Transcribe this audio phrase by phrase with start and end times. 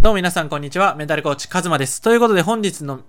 [0.00, 0.94] どうも皆さんこんにちは。
[0.94, 2.00] メンタルコーチカズマです。
[2.00, 3.00] ということで本日の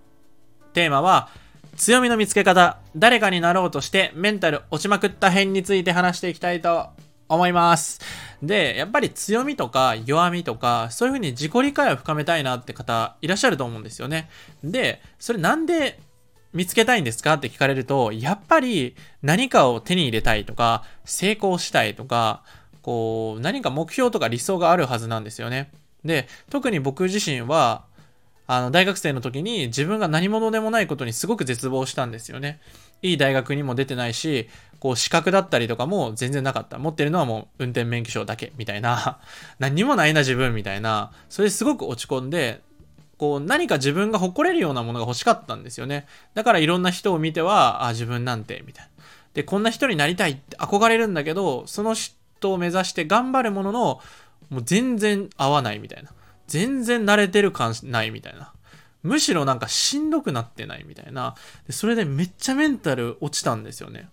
[0.73, 1.29] テーマは、
[1.77, 6.87] 強みの見つけ方、誰かになろうとしてメンタル落ちまくった編について話していきたいと
[7.27, 8.01] 思います。
[8.41, 14.27] で、やっぱり強みとか弱みとか、そういう風に自己理解を深めたいなって方いらっしゃると思うんですよね。
[14.63, 15.99] で、それなんで
[16.53, 17.33] 見つけたいんですか？
[17.33, 22.41] って聞かれると、やっぱり何かを手に入れたいとか、成功したいとか、
[22.81, 25.69] こう、何か目標とか理想があるはずなんですよね。
[26.03, 27.85] で、特に僕自身は、
[28.47, 32.59] あの、大学生の時に自分が何者でもないことにすごく絶望したんですよね。
[33.01, 36.77] いい大学にも出てないし、こう、資格だったりとかも全然なかった。
[36.79, 39.19] 持ってるのはもう運転免許証だけ、みたいな。
[39.59, 41.11] 何にもないな自分、みたいな。
[41.29, 42.61] それすごく落ち込んで、
[43.19, 46.07] こう、何か自分が誇れるようなものが欲しかったんですよね。
[46.33, 49.03] だからいろんな人を見ては、あ、自分なんて、みたいな。
[49.33, 54.01] で、こんな人になりたいって憧れるんだけど、その人を目指して頑張るものの、
[54.49, 56.11] もう全然合わないみたいな。
[56.47, 58.51] 全然慣れてる感ないみたいな。
[59.03, 61.35] むしろなんかしんどくなってないみたいな。
[61.67, 64.09] でそれでめっちゃメンタル落ちたんですよね。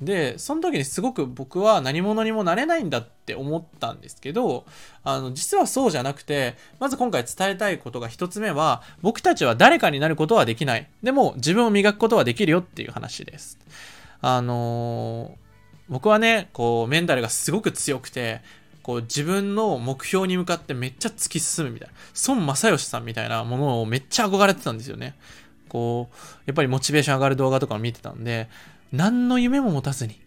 [0.00, 4.66] で、その時にすごく僕は何者にもなれないんだって思ったんですけど、
[5.04, 10.88] あの、実はそうじゃなくて、まず今回伝えたいことが一つ目は、僕たちは誰かになることはできない。
[11.02, 13.58] でも自分を磨くことはできるよっていう話です。
[14.20, 15.44] あのー
[15.88, 18.40] 僕はね、こう、メンタルがすごく強くて、
[18.84, 21.94] こう自分の目標に向かってめっちゃ突き進むみたいな、
[22.28, 25.14] 孫正義さんみたいなものをめっちゃ憧れてたんですよね。
[25.70, 28.50] こう、やっぱりモチベーション上がる動画とかを見てたんで、
[28.92, 30.20] 何の夢も持たずに、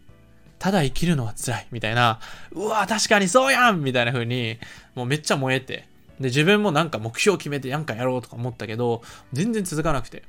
[0.58, 2.20] ただ生きるのは辛いみたいな、
[2.52, 4.58] うわ、確かにそうやんみたいな風に、
[4.96, 5.88] もうめっちゃ燃えて、
[6.20, 10.24] で、自分もなんか目標を決めてなんかやろうとか思ったけど、全然続かなくて。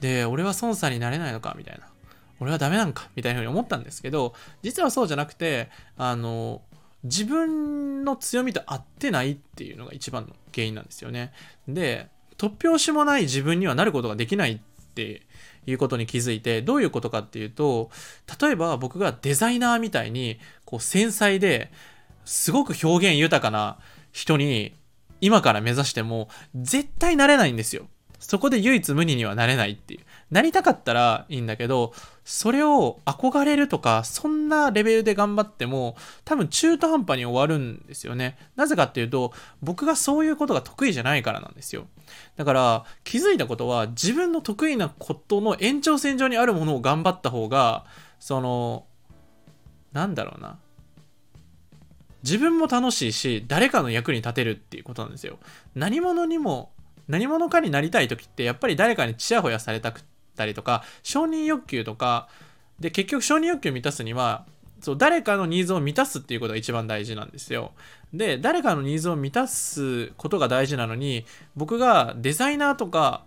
[0.00, 1.88] で、俺は孫さんになれないのかみたいな。
[2.40, 6.62] 俺はダメなんかみたいな風に思ったんですけど、実はそうじゃなくて、あの、
[7.04, 11.32] 自分の強みと合ってないっていうのが一番の原因なんですよね。
[11.68, 14.58] で、突拍子もない自分にはなることができないっ
[14.94, 15.22] て
[15.66, 17.90] いうことに気づいて、どういうことかっていうと、
[18.40, 21.70] 例えば僕がデザイナーみたいに、こう繊細で、
[22.24, 23.78] すごく表現豊かな
[24.12, 24.74] 人に
[25.20, 27.86] 今から目指しても絶対なれないんですよ。
[28.18, 30.00] そこで唯一無二にはなれないっていう。
[30.30, 31.92] なりたかったらいいんだけど、
[32.24, 38.36] それを憧れるとか、そんなレベルで頑張っても、多分中途半端に終わるんですよね。
[38.54, 41.86] なぜかっていうと、僕がそういうことが得意じゃないからなんですよ。
[42.36, 47.86] だから、気づいたことは、自分の得意なことの延長線上にあるものを頑張った方が、
[48.20, 48.84] その、
[49.92, 50.58] なんだろうな。
[52.22, 55.38] 自分も楽しいし、誰かの役に立てるっていうことなんですよ。
[55.74, 56.72] 何者にも
[57.08, 60.04] 何者かになりたい時ってやっぱり誰かにチヤホヤされたくっ
[60.38, 62.28] たりとか承認欲求とか
[62.80, 64.46] で結局承認欲求を満たすには
[64.80, 67.72] そう誰かのニーズを満たすっていうことが一番大事なんですよ。
[68.14, 71.26] で誰かのニーズを満たすことが大事なのに
[71.56, 73.24] 僕がデザイナーとか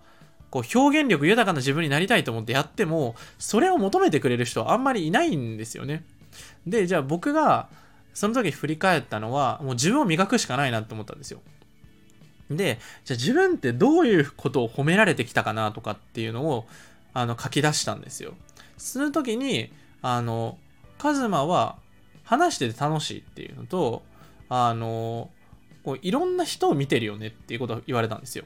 [0.50, 6.04] こう表現力豊かな自分になりたいと思ってやってもそれを求めてくれる人はあんまりいないんですよね。
[6.66, 7.68] でじゃあ僕が
[8.14, 11.40] その時振り返ったのはもう自分を磨くしかないなと思ったんですよ。
[12.56, 16.66] で、じゃあ自分ってどういうことを褒められてきたかなとかっていうのを、
[17.14, 18.34] あの、書き出したんですよ。
[18.76, 20.58] その時に、あの、
[20.98, 21.76] カズマは
[22.24, 24.02] 話してて楽しいっていうのと、
[24.48, 25.30] あの、
[25.84, 28.44] こういろんな人を見てるよねっていうことを言われたんですよ。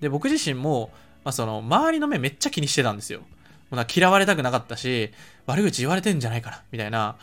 [0.00, 0.90] で、僕自身も、
[1.24, 3.20] まあ、その、周りの目めっちゃ気にしてたんですよ。
[3.20, 3.26] も
[3.72, 5.10] うな嫌われたくなかったし、
[5.46, 7.16] 悪口言われてんじゃないかな、みたいな、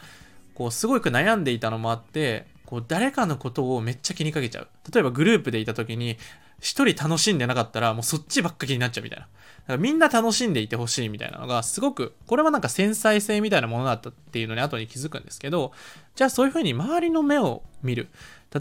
[0.55, 4.67] こう、すごく悩んでいたのもあって、こう誰かのことをめっちゃ気にかけちゃう。
[4.91, 6.17] 例えばグループでいた時に、
[6.59, 9.27] 一人楽しんでなかったらもうそっちばっか気になっちゃうみたいな。
[9.63, 15.71] だからみんな楽しんでいてほしいみたいなのがすごく、これはなんか繊細性みたいなものだったっていうのに後に気づくんですけど、
[16.15, 18.09] じゃあそういう風に周りの目を見る。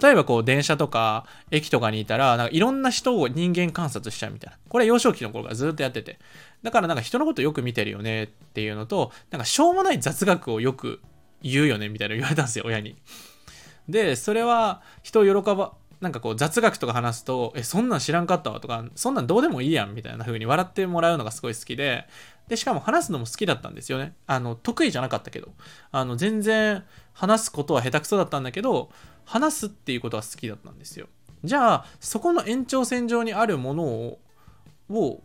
[0.00, 4.58] 例えばこう電車とか駅とかにいたら、なんかいろんな人を人間観察しちゃうみたいな。
[4.68, 6.18] これ幼少期の頃からずっとやってて。
[6.62, 11.00] だからなんか人のことよく見てるよねっていうのと、なんかしょうもない雑学をよく
[11.42, 12.96] 言うよねみたいな言われたんですよ、親に。
[13.88, 15.72] で、それは人を喜ば、
[16.02, 22.08] なんかこう雑学とか話すと、え、そんなん知らんかったわとか、そんなんどうでもいいやんみたいな風に笑ってもらうのがすごい好きで、
[22.49, 24.12] で、しかも話すのも好きだったんですよね。
[24.26, 25.52] あの、得意じゃなかったけど。
[25.93, 26.82] あの、全然
[27.12, 28.90] 話すことは下手くそだったんだけど、
[29.25, 31.06] 話すっていうことは好きだったんですよ。
[31.44, 34.19] じゃあ、そこの延長線上にあるものを、
[34.90, 35.22] を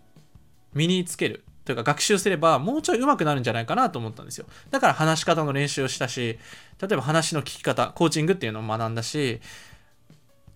[0.75, 1.43] 身につける。
[1.65, 4.45] というか学習すればもうちょい上手くなるんじゃないかなと思ったんですよ。
[4.71, 6.39] だから話し方の練習をしたし、
[6.81, 9.41] 例えば話の聞き方、コーチングっていうのを学んだし、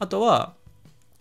[0.02, 0.56] あとは、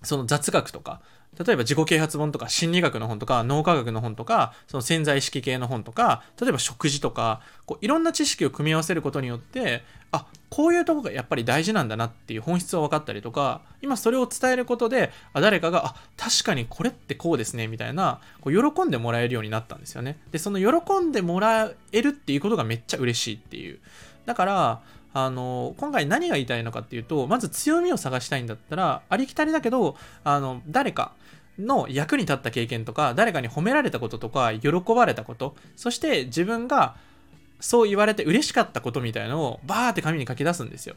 [0.03, 1.03] その雑学とか、
[1.38, 20.19] 例えば自己啓発本とか心理学の本とか脳科学の本とかその潜在意識系の本とか例えば食事とかこういろんな知識を組み合わせることによってあこういうとこがやっぱり大事なんだなっていう本質が分かったりとか今それを伝えることであ誰かがあ確かにこれってこうですねみたいなこう喜んでもらえるようになったんですよね。
[20.33, 23.79] でその喜んでもらえるっていうことがめっちゃ嬉しいっていう。
[24.26, 24.81] だから
[25.12, 31.12] あの今回何が言いたいのかっていうとまず強みを探したいんだったらありきたりだけどあの誰か
[31.59, 36.97] の役に立った経験とか誰かに褒められたこととか喜ばれたことそして自分が
[37.61, 40.97] そう言われて嬉しかったことみたいのをバーって紙に書き出すんですよ。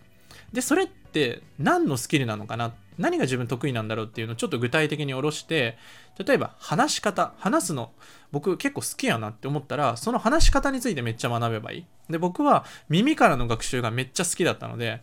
[0.51, 2.73] でそれって何のスキルなのかな？
[2.97, 5.77] 何が自分得意なんだろうっていうのをちょっと具体的に下ろして
[6.23, 7.91] 例えば話し方話すの
[8.31, 11.85] 僕結構好きやなって思ったらその話し方についてめっちゃ学べばいい。
[12.09, 15.01] で僕は耳からの学習がめっちゃ好きだったので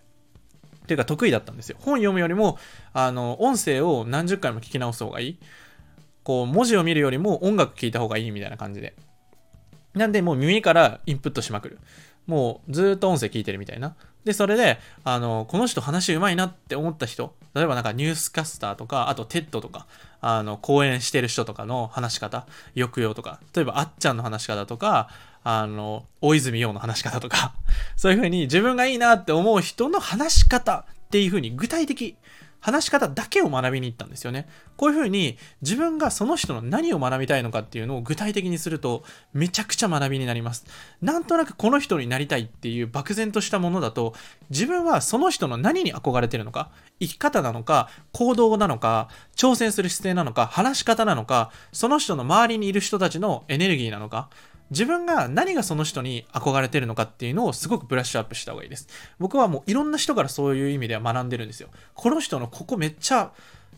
[0.86, 1.76] ていうか得意だったんですよ。
[1.80, 2.58] 本読むよりも
[2.92, 5.38] あの音声を何十回も聞き直す方がいい。
[6.22, 8.94] こう文字を見るよりも音楽聴いた方がいいみたいな感じで。
[9.94, 11.78] なんでもう耳からインプットしまくる。
[12.26, 13.94] もうずっと音声聞いてるみたいな。
[14.24, 19.86] で、それで、あの、この人話うまいなって思った人、例えばなんかニュースキャスターとか、あと TED とか、
[20.20, 25.08] あの、講演してる人とかの話し方、抑揚とか、例えばあっちゃんの話し方とか、
[25.42, 27.54] あの、大泉洋の話し方とか、
[27.96, 32.16] そういう風に自分がいいなって思う人の話し方っていう風に具体的
[32.60, 34.48] 話し方だけを学びに行ったんですよね。
[34.76, 39.02] こういうふうに自分がその人の何を学びたいのかっていうのを具体的にすると
[39.32, 40.64] めちゃくちゃ学びになります。
[41.02, 44.14] なんとなくこの人になりたいっていう漠然としたものだと
[44.50, 46.70] 自分はその人の何に憧れてるのか
[47.00, 54.28] 生き方なのか行動なのか挑戦する姿勢なのか話し方なのかその人の周りにいる人たちのエネルギーなのか
[54.70, 58.88] 自分が何がその人に憧れてるのかっていうのをすごくブラッシュアップした方がいいです。
[59.18, 61.68] 僕はもういろんな人からそういう意味では学んでるんですよ。
[61.94, 63.32] この人のここめっちゃ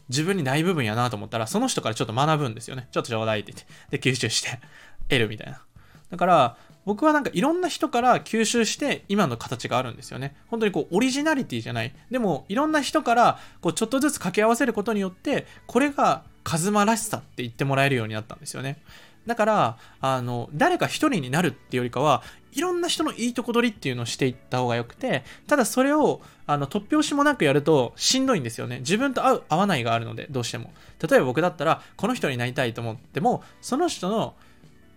[0.08, 2.88] 自分にない部分やなと思ったら、その人からちょっと学ぶんですよね。
[2.90, 3.98] ちょっとちょうだいって言って。
[3.98, 4.60] で、吸収して
[5.08, 5.62] 得るみたいな。
[6.10, 10.34] だから、僕はなんかいろんな人から吸収して今の形があるんですよね。
[10.48, 11.94] 本当にこうオリジナリティじゃない。
[12.10, 18.82] でもいろんな人からこうちょっとずつ掛け合わせることによってこれがカズマらしさって言ってもらえるようになったんですよね。
[19.26, 22.22] だから、あの、誰か一人になるっていうよりかは、
[22.52, 28.80] いろんな人のいいとこ取りっていうのをしていった方がよくて、ただそれを、あの、突拍子もなくやるとしんどいんですよね。
[28.80, 30.72] 自分と合う、合わないがあるので、どうしても。
[31.00, 34.34] 例えば僕だったら、この人になりたいと思っても、その人の、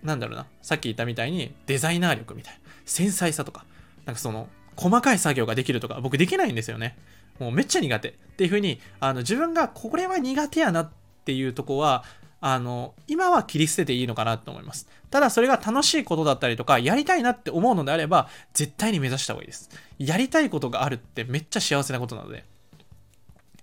[0.04, 3.66] なんだろうな、さっき言ったみたいに、デザイナー力みたいな、繊細さとか、
[4.06, 6.98] なんかその、細かい作業ができるとか、僕できないんですよね。
[7.39, 8.10] もうめっちゃ苦手。
[8.10, 10.92] っていう風に、あの、自分がこれは苦手やなっ
[11.24, 12.04] ていうとこは、
[12.42, 14.88] あの、今は切り捨てていいのかなと思います。
[15.10, 19.70] ただそれが楽しいことだったりとか、やりたいなって思うのであれば、絶対に目指した方がいいです。
[19.98, 22.44] やりたいことがあるってめっちゃ幸せなことなので。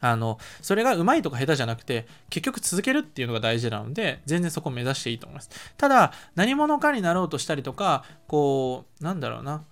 [0.05, 5.51] あの、それが上手いとか下手じゃなくて、結局続けるっていうのが大事なので、全然そこを目指していいと思います。
[5.77, 9.63] ただ、何者かになろうとしたりとか、こう、なんだろうな。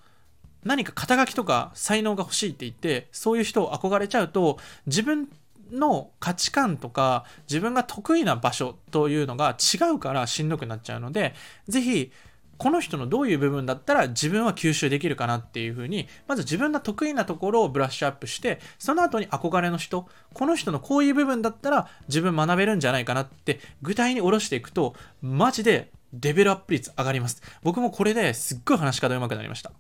[0.62, 5.28] 何か肩書きとか才能が欲しいって言って、そういう人を憧れちゃうと、自分
[5.72, 11.34] の価値観とか自分が得意な場所というのが違うからしんどくなっちゃうので
[11.68, 12.12] 是非
[12.60, 27.40] この人のどういう部分だったら自分は吸収できるかなっていうふうにまず自分の得意なところをブラッシュアップしてその後に憧れの人この人のこういう部分だったら自分学べるんじゃないかなって具体に下ろしていくとマジでレベルアップ率上がります。
[27.62, 29.72] 僕もこれですっごい話し方上手くなりました。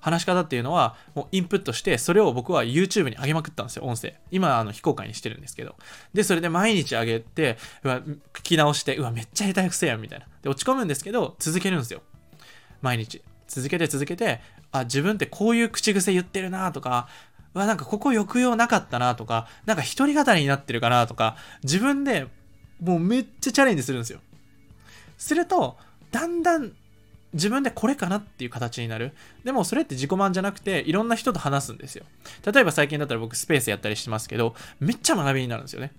[0.00, 4.14] 話し方っていうのは、もうインプットして、それを僕は YouTube に上げまくったんですよ、音声。
[4.30, 5.76] 今、あの、非公開にしてるんですけど。
[6.14, 10.26] で、それで毎日上げて、うわ、聞き直して、うわ、めっちゃ下手くせやん、みたいな。
[10.42, 12.02] で、落ち込むんですけど、続けるんですよ。
[12.82, 13.22] 毎日。
[13.46, 14.40] 続けて続けて、
[14.72, 17.08] あ、自分ってこういう口癖言ってるなとか、
[17.54, 22.28] うわ、なんかここ抑揚なかったなとか、なんか一人語りになってるかなとか、自分で
[22.80, 24.20] もうめっちゃチャレンジするんですよ。
[25.18, 25.76] すると、
[26.10, 26.72] だんだん
[27.32, 29.12] 自分でこれかなっていう形になる。
[29.44, 32.04] でもそれって自己満じゃなくて、いろんな人と話すんですよ。
[32.44, 35.92] 例えば最近だったら僕スペースやったりしてますけど、めっちゃ学びになるんですよね。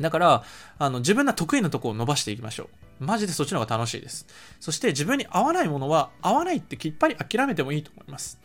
[0.00, 0.44] だから、
[0.78, 2.64] あの、自分の得意なとこを伸ばしていきましょ
[3.00, 3.04] う。
[3.04, 4.26] マジでそっちの方が楽しいです。
[4.60, 8.40] そして自分に合わないものは、合わないってきっぱり諦めてもいいと思います。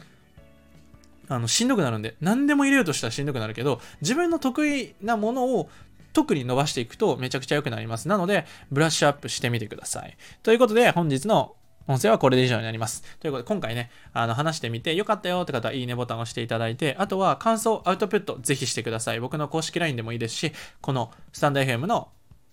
[1.29, 5.69] あの、しんどくなるんで、何でも入れようとしたらしんどくなるけど、自分の得意なものを
[6.13, 8.07] 特に伸ばしていくとめちゃくちゃ良くなります。
[8.07, 10.17] なので、ブラッシュアップしてみてください。
[10.41, 11.55] ということで、本日の
[11.87, 13.01] 音声はこれで以上になります。
[13.19, 19.19] ということで、今回ね、あの、話してみて、よかったよって方は、いいねボタンを押していただいて、あとは、感想、アウトプット、ぜひしてください。
[19.19, 20.51] 僕の公式 LINE でもいいですし、
[20.81, 22.09] このスタンド FM の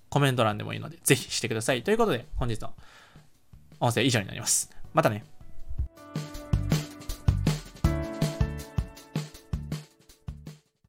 [0.08, 1.82] コメント欄でもいいので、ぜひしてください。
[1.82, 2.72] ということで、本日の
[3.80, 4.70] 音声以上になります。
[4.92, 5.33] またね。